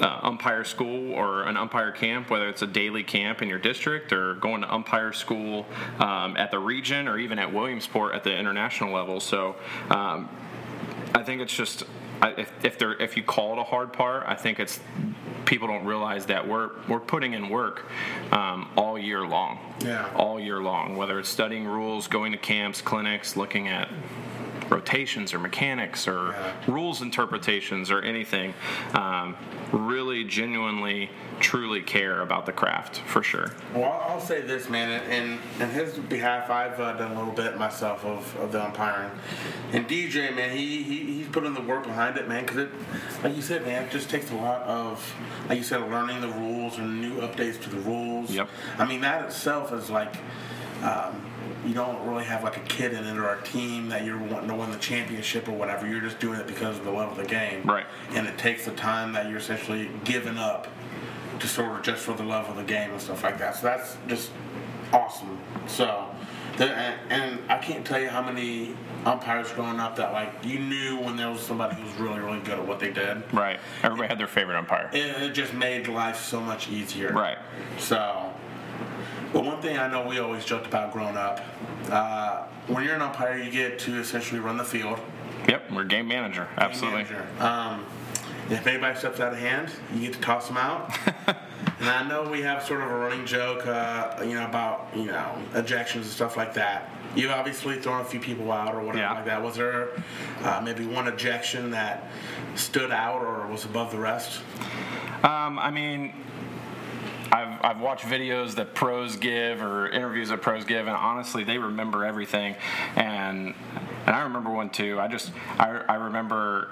[0.00, 4.12] uh, umpire school or an umpire camp, whether it's a daily camp in your district
[4.12, 5.66] or going to umpire school
[5.98, 9.20] um, at the region or even at Williamsport at the international level.
[9.20, 9.56] So
[9.90, 10.28] um,
[11.14, 11.84] I think it's just
[12.22, 14.80] if if, there, if you call it a hard part, I think it's
[15.44, 17.86] people don't realize that we're we're putting in work
[18.32, 19.58] um, all year long.
[19.80, 20.10] Yeah.
[20.14, 23.88] All year long, whether it's studying rules, going to camps, clinics, looking at
[24.68, 26.52] rotations or mechanics or Yeah.
[26.66, 28.54] rules interpretations or anything.
[28.94, 29.36] Um,
[29.72, 33.52] really, genuinely, truly care about the craft for sure.
[33.74, 35.02] Well, I'll say this, man.
[35.10, 39.10] In, in his behalf, I've uh, done a little bit myself of, of the umpiring.
[39.72, 42.42] And DJ, man, he, he he's put in the work behind it, man.
[42.42, 42.70] Because it,
[43.22, 45.14] like you said, man, it just takes a lot of,
[45.48, 48.30] like you said, learning the rules and new updates to the rules.
[48.30, 48.48] Yep.
[48.78, 50.16] I mean, that itself is like.
[50.82, 51.22] Um,
[51.66, 54.48] you don't really have like a kid in it or a team that you're wanting
[54.48, 55.86] to win the championship or whatever.
[55.86, 57.62] You're just doing it because of the love of the game.
[57.64, 57.86] Right.
[58.10, 60.68] And it takes the time that you're essentially giving up
[61.40, 63.56] to sort of just for the love of the game and stuff like that.
[63.56, 64.30] So that's just
[64.92, 65.38] awesome.
[65.66, 66.06] So,
[66.56, 68.74] the, and, I can't tell you how many
[69.04, 72.40] umpires growing up that like you knew when there was somebody who was really really
[72.40, 73.22] good at what they did.
[73.32, 73.60] Right.
[73.82, 74.90] Everybody had their favorite umpire.
[74.92, 77.12] It, it just made life so much easier.
[77.12, 77.38] Right.
[77.78, 78.25] So,
[79.36, 81.42] but one thing I know we always joked about growing up,
[81.90, 84.98] uh, when you're an umpire, you get to essentially run the field.
[85.46, 85.72] Yep.
[85.72, 86.48] We're game manager.
[86.56, 87.02] Absolutely.
[87.02, 87.26] manager.
[87.38, 87.84] Um,
[88.48, 90.96] if anybody steps out of hand, you get to toss them out.
[91.26, 95.04] and I know we have sort of a running joke, uh, you know, about you
[95.06, 96.90] know ejections and stuff like that.
[97.14, 99.12] You've obviously thrown a few people out or whatever Yeah.
[99.12, 99.42] like that.
[99.42, 99.90] Was there
[100.44, 102.08] uh, maybe one ejection that
[102.54, 104.40] stood out or was above the rest?
[105.22, 106.12] Um, I mean,
[107.32, 111.58] I've, I've watched videos that pros give or interviews that pros give, and honestly, they
[111.58, 112.56] remember everything.
[112.94, 113.54] And
[114.06, 115.00] and I remember one too.
[115.00, 116.70] I just I, I remember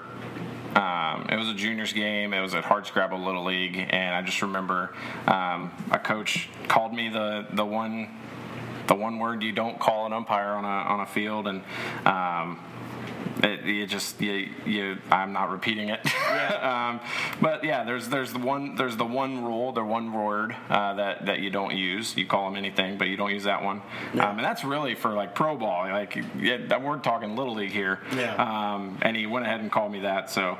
[0.75, 2.33] um, it was a juniors game.
[2.33, 4.93] It was at Hardscrabble Little League, and I just remember
[5.27, 8.09] um, a coach called me the the one
[8.87, 11.61] the one word you don't call an umpire on a on a field, and
[12.05, 12.59] um,
[13.43, 15.99] it, you just you, you I'm not repeating it.
[16.63, 16.99] um,
[17.41, 21.25] but yeah, there's there's the one there's the one rule, the one word uh, that
[21.25, 22.15] that you don't use.
[22.17, 23.81] You call them anything, but you don't use that one.
[24.13, 25.89] Um, and that's really for like pro ball.
[25.89, 27.99] Like yeah, we're talking little league here.
[28.15, 28.35] Yeah.
[28.35, 30.29] Um, and he went ahead and called me that.
[30.29, 30.57] So.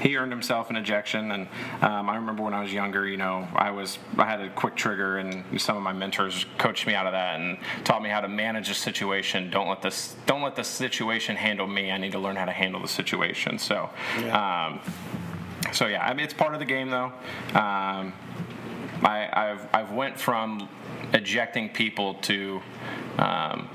[0.00, 1.48] He earned himself an ejection, and
[1.80, 4.76] um, I remember when I was younger, you know, I was I had a quick
[4.76, 8.20] trigger, and some of my mentors coached me out of that and taught me how
[8.20, 9.50] to manage a situation.
[9.50, 11.90] Don't let this don't let the situation handle me.
[11.90, 13.58] I need to learn how to handle the situation.
[13.58, 13.88] So,
[14.20, 14.66] Yeah.
[14.66, 14.80] um,
[15.72, 17.12] so yeah, I mean, it's part of the game, though.
[17.54, 18.12] Um,
[19.02, 20.68] I, I've I've went from
[21.12, 22.60] ejecting people to
[23.18, 23.68] um,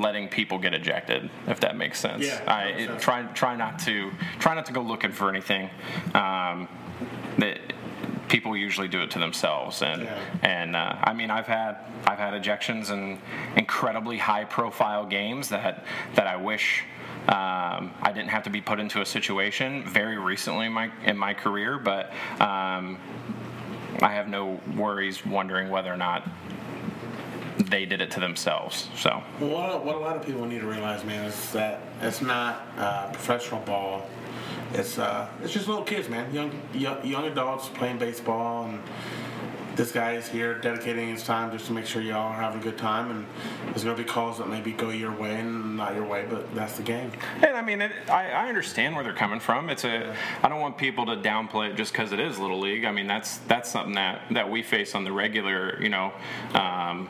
[0.00, 2.24] letting people get ejected, if that makes sense.
[2.26, 5.70] Yeah, I it, try try not to try not to go looking for anything.
[6.14, 6.68] Um,
[7.38, 7.58] that
[8.28, 10.18] people usually do it to themselves, and Yeah.
[10.42, 11.76] and uh, I mean I've had
[12.06, 13.18] I've had ejections in
[13.56, 16.84] incredibly high profile games that that I wish.
[17.28, 21.16] Um, I didn't have to be put into a situation very recently in my in
[21.16, 22.98] my career, but um,
[24.02, 26.28] I have no worries wondering whether or not
[27.58, 28.88] they did it to themselves.
[28.96, 32.66] So what, what a lot of people need to realize, man, is that it's not
[32.78, 34.06] uh, professional ball.
[34.74, 38.80] It's uh, it's just little kids, man, young, young young adults playing baseball, and
[39.76, 42.62] this guy is here dedicating his time just to make sure y'all are having a
[42.62, 43.10] good time.
[43.10, 43.26] And
[43.66, 46.76] there's gonna be calls that maybe go your way and not your way, but that's
[46.76, 47.12] the game.
[47.36, 49.70] And I mean, it, I, I understand where they're coming from.
[49.70, 50.14] It's a.
[50.42, 52.84] I don't want people to downplay it just because it is little league.
[52.84, 55.80] I mean, that's that's something that that we face on the regular.
[55.82, 56.12] You know,
[56.54, 57.08] um,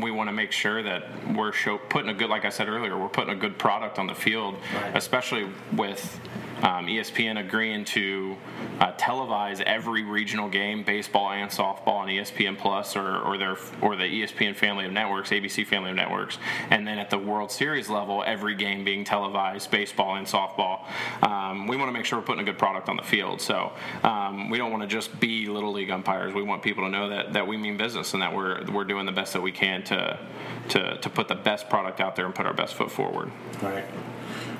[0.00, 2.96] we want to make sure that we're show, putting a good, like I said earlier,
[2.96, 4.96] we're putting a good product on the field, Right.
[4.96, 6.20] especially with
[6.62, 8.36] um, ESPN agreeing to
[8.80, 13.96] uh, televise every regional game, baseball and softball, on ESPN Plus or, or their or
[13.96, 16.38] the ESPN family of networks, ABC family of networks,
[16.70, 20.84] and then at the World Series level, every game being televised, baseball and softball.
[21.22, 23.40] Um, we want to make sure we're putting a good product on the field.
[23.40, 26.34] So um, we don't want to just be little league umpires.
[26.34, 29.06] We want people to know that, that we mean business and that we're we're doing
[29.06, 30.18] the best that we can to
[30.68, 33.30] to to put the best product out there and put our best foot forward.
[33.62, 33.84] Right.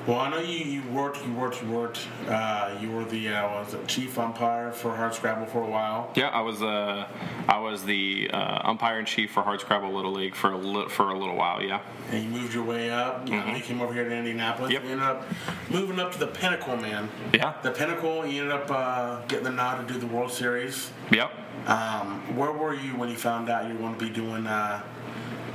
[0.07, 1.99] Well, I know you, you worked, you worked, you worked.
[2.27, 6.11] Uh, you were the uh, was it chief umpire for Hardscrabble for a while.
[6.15, 7.07] Yeah, I was uh,
[7.47, 11.09] I was the uh, umpire in chief for Hardscrabble Little League for a li- for
[11.09, 11.61] a little while.
[11.61, 11.81] Yeah.
[12.09, 13.27] And you moved your way up.
[13.29, 14.73] You, know, you came over here to Indianapolis.
[14.73, 14.73] Mm-hmm.
[14.73, 14.83] Yep.
[14.85, 15.25] You ended up
[15.69, 17.07] moving up to the Pinnacle, man.
[17.31, 17.53] Yeah.
[17.61, 18.25] The Pinnacle.
[18.25, 20.89] You ended up uh, getting the nod to do the World Series.
[21.11, 21.31] Yep.
[21.67, 24.81] Um, where were you when you found out you were going to be doing uh,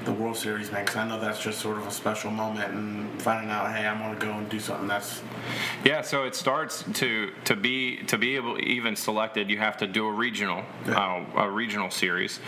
[0.07, 0.85] the World Series, man?
[0.85, 3.99] Because I know that's just sort of a special moment, and finding out, hey, I'm
[3.99, 5.21] going to go and do something that's
[5.85, 9.87] Yeah, so it starts to to be to be able even selected, you have to
[9.87, 12.41] do a regional uh, a regional series,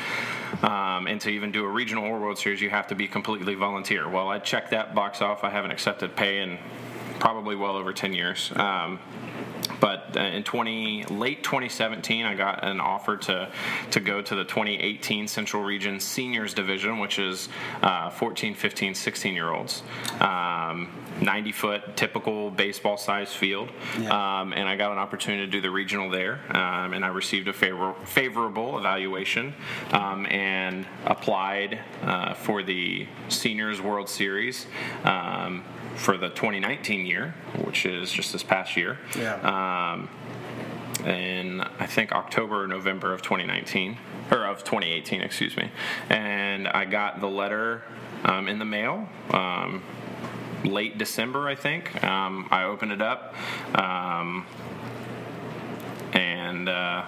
[0.62, 3.54] um, and to even do a regional or World Series, you have to be completely
[3.54, 4.08] volunteer.
[4.08, 5.44] Well, I checked that box off.
[5.44, 6.58] I haven't accepted pay in
[7.18, 8.52] probably well over ten years.
[8.54, 9.00] Um,
[9.80, 13.50] but uh, in 20 late 2017 i got an offer to
[13.90, 17.48] to go to the 2018 central region seniors division which is
[17.82, 19.82] uh, 14 15 16 year olds
[20.20, 20.88] um,
[21.20, 23.68] 90 foot typical baseball size field
[24.00, 24.40] Yeah.
[24.40, 27.48] um, and i got an opportunity to do the regional there um, and i received
[27.48, 29.54] a favor- favorable evaluation
[29.92, 34.66] um, and applied uh, for the seniors world series
[35.04, 35.64] um,
[35.98, 37.34] for the 2019 year
[37.64, 39.92] which is just this past year yeah.
[39.92, 40.08] um,
[41.06, 43.98] in I think October or November of 2019
[44.30, 45.70] or of 2018, excuse me.
[46.08, 47.82] And I got the letter
[48.24, 49.08] um, in the mail.
[49.30, 49.82] Um,
[50.64, 52.02] late December, I think.
[52.02, 53.34] Um, I opened it up,
[53.74, 54.46] um,
[56.12, 57.04] and uh,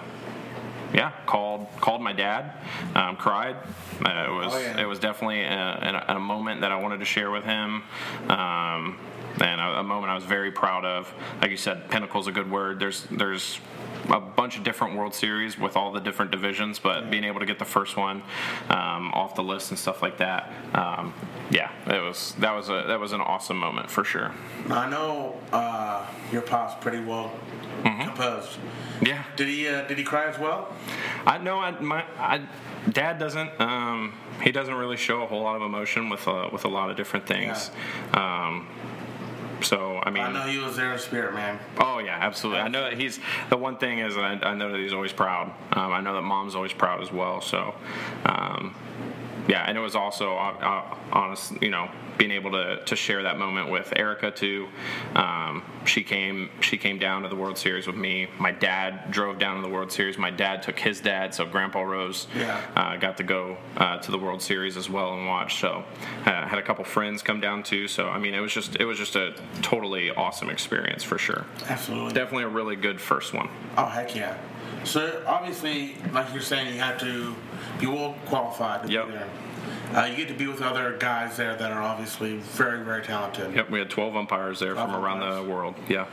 [0.93, 2.53] yeah, called called my dad,
[2.95, 3.55] um, cried.
[4.05, 4.81] Uh, it was Oh, yeah.
[4.81, 7.83] it was definitely a, a, a moment that I wanted to share with him.
[8.29, 8.97] Um,
[9.39, 11.13] and a, a moment I was very proud of.
[11.41, 12.79] Like you said, pinnacle's a good word.
[12.79, 13.59] There's there's
[14.11, 17.45] a bunch of different World Series with all the different divisions, but being able to
[17.45, 18.21] get the first one
[18.69, 21.13] um, off the list and stuff like that, um,
[21.49, 24.31] yeah, it was that was a that was an awesome moment for sure.
[24.69, 27.31] I know uh, your pop's pretty well
[27.83, 28.03] Mm-hmm.
[28.03, 28.59] composed.
[29.01, 30.71] Yeah, Did he uh, did he cry as well?
[31.25, 31.57] I know.
[31.57, 32.41] I my I,
[32.91, 33.49] dad doesn't.
[33.59, 36.91] Um, he doesn't really show a whole lot of emotion with uh, with a lot
[36.91, 37.71] of different things.
[38.13, 38.67] Um,
[39.63, 41.59] so I mean, I know he was there in spirit, man.
[41.79, 42.61] Oh yeah, absolutely.
[42.61, 43.19] I know that he's
[43.49, 45.51] the one thing is I, I know that he's always proud.
[45.73, 47.41] Um, I know that mom's always proud as well.
[47.41, 47.73] So,
[48.25, 48.75] um,
[49.47, 53.37] yeah, and it was also uh, honest, you know, being able to, to share that
[53.39, 54.67] moment with Erica too.
[55.15, 58.27] Um, she came she came down to the World Series with me.
[58.37, 60.17] My dad drove down to the World Series.
[60.17, 62.61] My dad took his dad, so Grandpa Rose Yeah.
[62.75, 65.59] uh, got to go uh, to the World Series as well and watch.
[65.59, 65.83] So
[66.25, 67.87] uh, had a couple friends come down too.
[67.87, 71.45] So I mean, it was just it was just a totally awesome experience for sure.
[71.67, 72.13] Absolutely.
[72.13, 73.49] Definitely a really good first one.
[73.77, 74.37] Oh heck yeah!
[74.83, 77.35] So obviously, like you're saying, you have to
[77.79, 79.05] be well qualified to Yep.
[79.07, 79.27] be there.
[79.93, 83.53] Uh, you get to be with other guys there that are obviously very, very talented.
[83.53, 85.75] Yep, we had 12 umpires there 12 from around the world.
[85.89, 86.05] Yeah.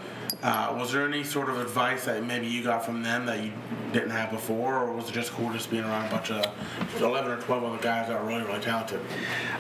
[0.43, 3.51] Uh, was there any sort of advice that maybe you got from them that you
[3.93, 6.45] didn't have before, or was it just cool just being around a bunch of
[7.01, 9.01] 11 or 12 other guys that are really, really talented?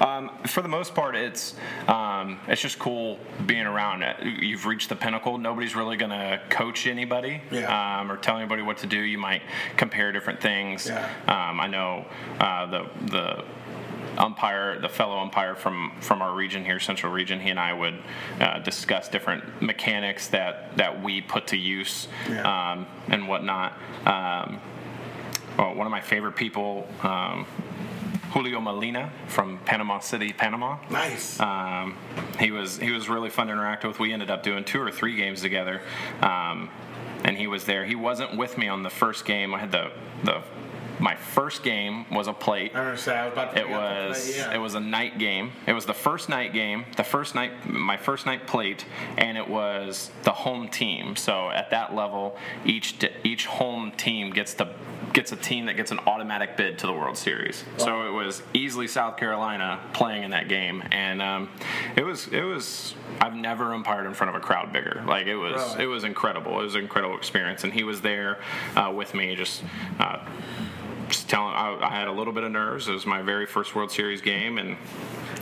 [0.01, 1.55] Um, for the most part, it's
[1.89, 4.03] um, it's just cool being around.
[4.03, 4.17] it.
[4.23, 5.37] You've reached the pinnacle.
[5.39, 8.01] Nobody's really going to coach anybody Yeah.
[8.01, 9.01] um, or tell anybody what to do.
[9.01, 9.43] You might
[9.77, 10.87] compare different things.
[10.87, 11.09] Yeah.
[11.27, 12.05] Um, I know
[12.39, 13.45] uh, the the
[14.19, 17.99] umpire, the fellow umpire from from our region here, Central Region, he and I would
[18.41, 22.73] uh, discuss different mechanics that that we put to use Yeah.
[22.73, 23.73] um, and whatnot.
[24.05, 24.61] Um,
[25.57, 26.87] well, one of my favorite people.
[27.03, 27.47] Um,
[28.33, 30.77] Julio Molina from Panama City, Panama.
[30.91, 31.41] Nice.
[31.41, 31.97] Um,
[32.39, 33.99] he was he was really fun to interact with.
[33.99, 35.81] We ended up doing two or three games together,
[36.21, 36.69] um,
[37.25, 37.87] and he was there.
[37.87, 39.55] He wasn't with me on the first game.
[39.55, 39.91] I had the
[40.25, 40.43] the
[41.01, 42.73] my first game was a plate.
[42.75, 43.27] I understand.
[43.27, 44.55] Was about to It the was play, yeah.
[44.55, 45.53] it was a night game.
[45.67, 48.85] It was the first night game, the first night my first night plate,
[49.17, 51.17] and it was the home team.
[51.17, 54.69] So at that level, each each home team gets to
[55.13, 57.65] gets a team that gets an automatic bid to the World Series.
[57.77, 61.49] So it was easily South Carolina playing in that game, and um,
[61.97, 65.03] it was it was I've never umpired in front of a crowd bigger.
[65.07, 65.85] Like it was Really?
[65.85, 66.61] it was incredible.
[66.61, 68.39] It was an incredible experience, and he was there
[68.77, 69.63] uh, with me just.
[69.99, 70.19] Uh,
[71.09, 72.89] just telling I, I had a little bit of nerves.
[72.89, 74.77] It was my very first World Series game, and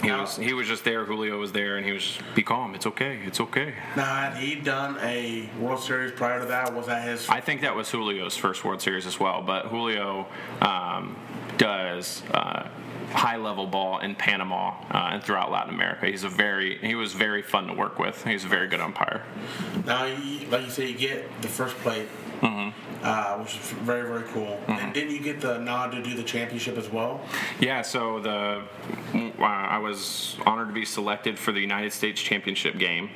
[0.03, 1.05] he Now- was he was just there.
[1.05, 2.75] Julio was there, and he was just, be calm.
[2.75, 3.21] It's okay.
[3.25, 3.75] It's okay.
[3.97, 6.75] Now, had he done a World Series prior to that?
[6.75, 7.29] Was that his?
[7.29, 9.43] I think that was Julio's first World Series as well.
[9.43, 10.27] But Julio
[10.61, 11.17] um,
[11.59, 12.23] does.
[12.33, 12.69] Uh,
[13.13, 16.07] high level ball in Panama uh, and throughout Latin America.
[16.07, 18.25] He's a very he was very fun to work with.
[18.25, 19.25] He's a very good umpire.
[19.85, 20.05] Now,
[20.51, 22.09] like you say, you get the first plate.
[22.41, 22.86] Mm-hmm.
[23.03, 24.59] Uh, which is very very cool.
[24.67, 24.73] Mm-hmm.
[24.73, 27.21] And didn't you get the nod to do the championship as well?
[27.61, 28.63] Yeah, so the
[29.39, 33.11] uh, I was honored to be selected for the United States Championship game.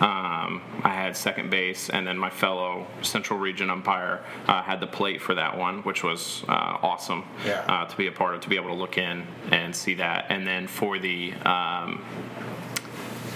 [0.00, 4.86] Um, I had second base, and then my fellow Central Region umpire uh, had the
[4.86, 7.64] plate for that one, which was uh, awesome Yeah.
[7.68, 10.26] uh, to be a part of, to be able to look in and see that.
[10.30, 12.04] And then for the um,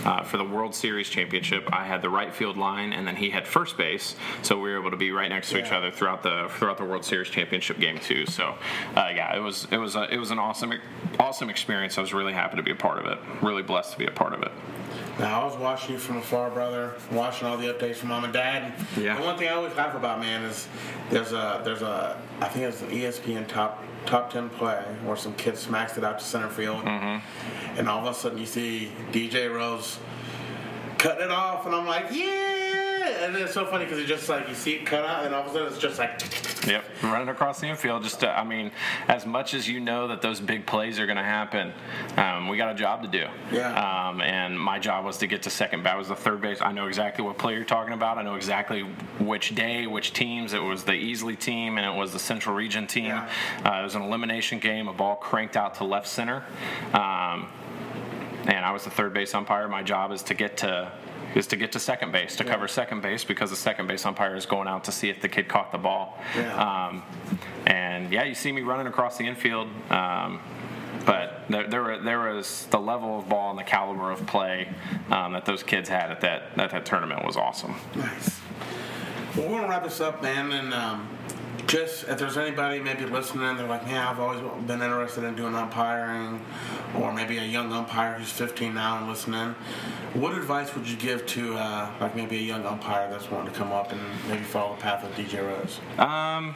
[0.04, 3.30] uh, for the World Series championship, I had the right field line, and then he
[3.30, 4.16] had first base.
[4.42, 6.84] So we were able to be right next to each other throughout the throughout the
[6.84, 8.26] World Series championship game too.
[8.26, 8.56] So
[8.96, 10.72] uh, yeah, it was it was a, it was an awesome
[11.18, 11.98] awesome experience.
[11.98, 13.18] I was really happy to be a part of it.
[13.42, 14.52] Really blessed to be a part of it.
[15.18, 18.32] Now I was watching you from afar, brother, watching all the updates from mom and
[18.32, 18.72] dad.
[18.96, 19.16] Yeah.
[19.16, 20.66] And one thing I always laugh about, man, is
[21.10, 25.34] there's a there's a I think it's an ESPN top top ten play where some
[25.34, 27.78] kid smacks it out to center field, Mm-hmm.
[27.78, 29.98] and all of a sudden you see DJ Rose
[30.98, 34.48] cutting it off, and I'm like, yeah, and it's so funny because it's just like
[34.48, 36.20] you see it cut out, and all of a sudden it's just like.
[36.66, 38.02] Yep, running across the infield.
[38.02, 38.70] Just, to, I mean,
[39.08, 41.72] as much as you know that those big plays are going to happen,
[42.16, 43.26] um, we got a job to do.
[43.50, 44.08] Yeah.
[44.08, 45.82] Um, and my job was to get to second.
[45.82, 45.92] base.
[45.92, 46.58] I was the third base.
[46.60, 48.18] I know exactly what play you're talking about.
[48.18, 48.82] I know exactly
[49.18, 50.52] which day, which teams.
[50.52, 53.06] It was the Easley team and it was the Central Region team.
[53.06, 53.30] Yeah.
[53.64, 54.88] Uh, it was an elimination game.
[54.88, 56.44] A ball cranked out to left center.
[56.92, 57.48] Um,
[58.46, 59.68] and I was the third base umpire.
[59.68, 60.92] My job is to get to
[61.34, 64.36] is to get to second base to cover second base because the second base umpire
[64.36, 66.18] is going out to see if the kid caught the ball.
[66.36, 66.88] Yeah.
[66.88, 67.02] Um,
[67.66, 69.68] and yeah, you see me running across the infield.
[69.90, 70.40] Um,
[71.06, 74.68] but there, there, were, there was the level of ball and the caliber of play
[75.10, 77.74] um, that those kids had at that at that tournament was awesome.
[77.94, 78.38] Nice.
[79.36, 81.08] Well, we're gonna wrap this up, man, and um,
[81.66, 85.54] just if there's anybody maybe listening, they're like, man, I've always been interested in doing
[85.54, 86.44] umpiring,
[86.98, 89.54] or maybe a young umpire who's 15 now and listening.
[90.14, 93.58] What advice would you give to uh, like maybe a young umpire that's wanting to
[93.58, 95.80] come up and maybe follow the path of DJ Rose?
[95.98, 96.54] Um,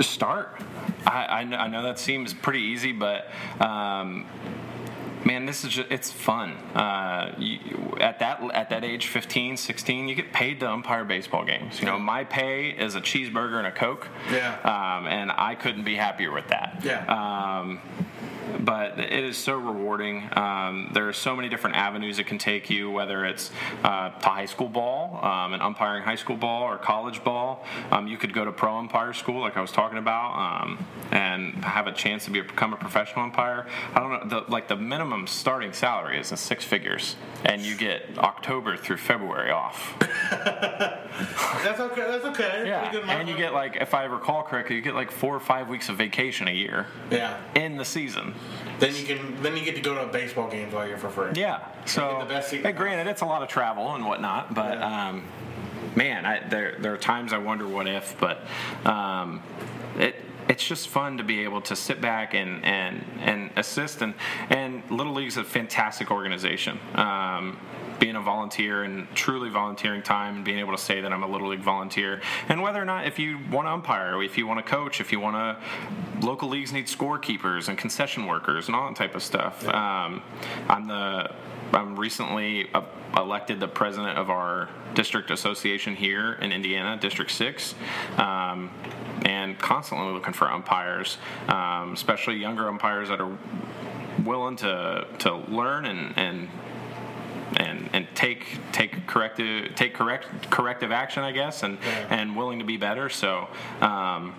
[0.00, 0.60] start.
[1.06, 4.26] I, I, know, I know that seems pretty easy, but um,
[5.26, 6.52] man, this is just, it's fun.
[6.74, 7.58] Uh, you,
[8.00, 11.80] at that at that age, 15, 16, you get paid to umpire baseball games.
[11.80, 14.08] You know, my pay is a cheeseburger and a coke.
[14.30, 14.54] Yeah.
[14.62, 16.80] Um, and I couldn't be happier with that.
[16.84, 17.04] Yeah.
[17.06, 17.80] Um,
[18.60, 20.28] but it is so rewarding.
[20.36, 23.50] Um, there are so many different avenues it can take you, whether it's
[23.84, 27.64] uh, to high school ball um, and umpiring high school ball or college ball.
[27.90, 31.54] Um, you could go to pro umpire school, like I was talking about, um, and
[31.64, 33.66] have a chance to be become a professional umpire.
[33.94, 37.76] I don't know, the, like the minimum starting salary is in six figures, and you
[37.76, 39.96] get October through February off.
[40.30, 42.02] That's okay.
[42.02, 42.64] That's okay.
[42.66, 45.40] Yeah, good and you get like, if I recall correctly, you get like four or
[45.40, 47.38] five weeks of vacation a year yeah.
[47.54, 48.34] in the season.
[48.78, 51.08] Then you can then you get to go to a baseball games all year for
[51.08, 51.30] free.
[51.34, 51.60] Yeah.
[51.86, 55.08] So, the best seat hey, granted, it's a lot of travel and whatnot, but Yeah.
[55.08, 55.24] um,
[55.94, 58.42] man, I, there there are times I wonder what if, but
[58.84, 59.42] um,
[59.98, 60.16] it.
[60.48, 64.14] It's just fun to be able to sit back and, and, and assist and
[64.50, 66.78] and Little League's a fantastic organization.
[66.94, 67.58] Um,
[67.98, 71.26] being a volunteer and truly volunteering time and being able to say that I'm a
[71.26, 72.20] Little League volunteer.
[72.48, 75.12] And whether or not, if you want to umpire, if you want to coach, if
[75.12, 79.22] you want to, local leagues need scorekeepers and concession workers and all that type of
[79.22, 79.66] stuff.
[79.68, 80.22] Um,
[80.68, 81.34] I'm the
[81.72, 82.70] I'm recently
[83.16, 87.74] elected the president of our district association here in Indiana, District 6.
[88.18, 88.70] Um,
[89.26, 93.36] and constantly looking for umpires, um, especially younger umpires that are
[94.24, 96.48] willing to, to learn and, and
[97.56, 102.06] and and take take corrective take correct corrective action, I guess, and Yeah.
[102.10, 103.08] and willing to be better.
[103.08, 103.48] So.
[103.80, 104.34] Um,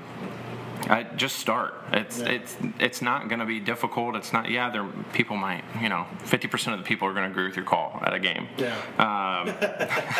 [0.89, 1.73] I just start.
[1.91, 2.29] It's Yeah.
[2.29, 4.15] it's it's not going to be difficult.
[4.15, 4.49] It's not.
[4.49, 5.63] Yeah, there people might.
[5.81, 8.13] You know, fifty percent of the people are going to agree with your call at
[8.13, 8.47] a game.
[8.57, 8.73] Yeah.
[8.97, 9.53] Um,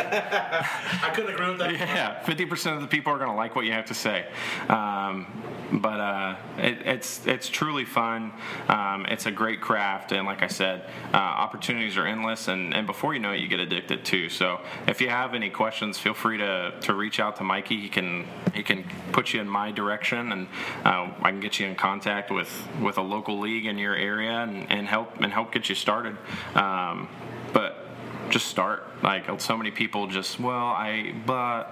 [0.02, 1.72] I couldn't agree with that.
[1.74, 4.26] yeah, fifty percent of the people are going to like what you have to say.
[4.70, 5.28] Um,
[5.72, 8.32] but uh, it, it's it's truly fun.
[8.70, 12.48] Um, it's a great craft, and like I said, uh, opportunities are endless.
[12.48, 14.30] And, and before you know it, you get addicted too.
[14.30, 17.80] So if you have any questions, feel free to, to reach out to Mikey.
[17.82, 20.48] He can he can put you in my direction, and
[20.86, 24.32] uh, I can get you in contact with, with a local league in your area
[24.32, 26.18] and, and help and help get you started.
[26.56, 27.10] Um,
[27.54, 27.88] but
[28.30, 28.84] just start.
[29.04, 31.72] Like so many people just well, I but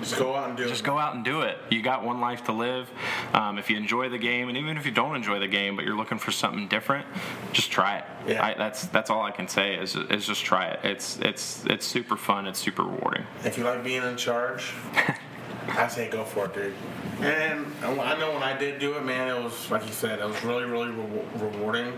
[0.00, 0.74] Just go out and do just it.
[0.74, 1.58] Just go out and do it.
[1.70, 2.88] You got one life to live.
[3.34, 5.84] Um, if you enjoy the game, and even if you don't enjoy the game, but
[5.84, 7.06] you're looking for something different,
[7.52, 8.04] just try it.
[8.28, 8.44] Yeah.
[8.44, 10.80] I, that's that's all I can say is, is just try it.
[10.84, 12.46] It's it's it's super fun.
[12.46, 13.26] It's super rewarding.
[13.44, 14.72] If you like being in charge,
[15.68, 16.74] I say go for it, dude.
[17.20, 20.26] And I know when I did do it, man, it was like you said, it
[20.26, 21.92] was really, really re- rewarding.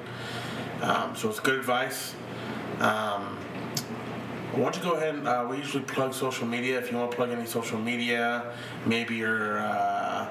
[0.83, 2.15] Um, so it's good advice.
[2.81, 3.39] Um,
[4.53, 6.79] Why don't you go ahead and uh, we usually plug social media.
[6.79, 8.53] If you want to plug any social media,
[8.85, 10.29] maybe your uh,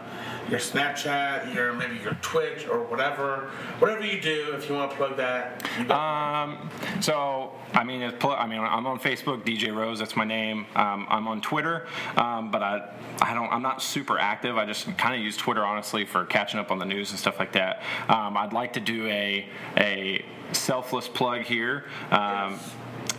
[0.50, 4.54] your Snapchat, your maybe your Twitch or whatever, whatever you do.
[4.54, 6.70] If you want to plug that, Um,
[7.00, 10.00] so I mean, I mean, I'm on Facebook, DJ Rose.
[10.00, 10.66] That's my name.
[10.76, 11.88] Um, I'm on Twitter,
[12.18, 12.90] um, but I,
[13.22, 13.52] I don't.
[13.52, 14.58] I'm not super active.
[14.58, 17.40] I just kind of use Twitter honestly for catching up on the news and stuff
[17.40, 17.84] like that.
[18.10, 21.86] Um, I'd like to do a a selfless plug here.
[22.12, 22.60] Um,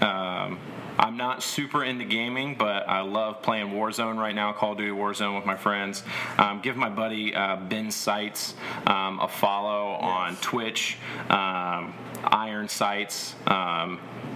[0.00, 0.58] um,
[0.98, 4.90] I'm not super into gaming, but I love playing Warzone right now, Call of Duty
[4.90, 6.02] Warzone with my friends.
[6.38, 8.54] Um, give my buddy uh, Ben Seitz
[8.86, 10.96] um, a follow on Twitch,
[11.28, 13.34] um, Iron Seitz.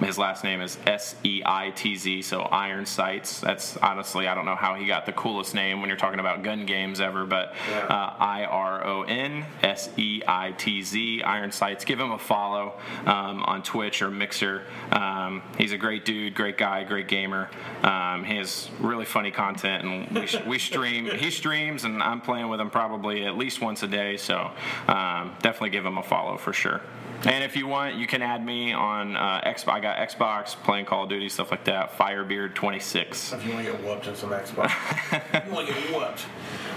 [0.01, 3.40] His last name is S E I T Z, so Iron Seitz.
[3.40, 6.42] That's honestly, I don't know how he got the coolest name when you're talking about
[6.42, 11.51] gun games ever, but uh, I R O N S E I T Z, Iron
[11.51, 11.84] Seitz.
[11.84, 12.74] Give him a follow
[13.07, 14.64] um, on Twitch or Mixer.
[14.92, 17.51] Um, he's a great dude, great guy, great gamer.
[17.82, 21.07] Um, he has really funny content, and we, we stream.
[21.07, 24.16] He streams, and I'm playing with him probably at least once a day.
[24.16, 24.51] So
[24.88, 26.82] um, definitely give him a follow for sure.
[27.25, 29.73] And if you want, you can add me on uh, Xbox.
[29.73, 31.93] I got Xbox, playing Call of Duty, stuff like that.
[31.97, 33.33] Firebeard26.
[33.35, 36.27] If you want to get whooped in some Xbox, you want to get whooped.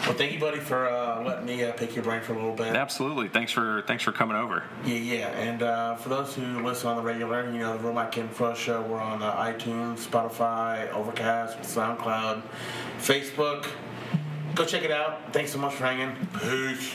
[0.06, 2.56] Well, thank you, buddy, for uh, letting me uh, pick your brain for a little
[2.56, 2.76] bit.
[2.76, 3.28] Absolutely.
[3.28, 4.64] Thanks for thanks for coming over.
[4.86, 5.28] Yeah, yeah.
[5.30, 8.56] And uh, for those who listen on the regular, you know, the Real Mike Fro
[8.56, 12.42] Show, we're on uh, iTunes, Spotify, Overcast, SoundCloud,
[12.98, 13.68] Facebook.
[14.56, 15.32] Go check it out.
[15.34, 16.16] Thanks so much for hanging.
[16.40, 16.94] Peace.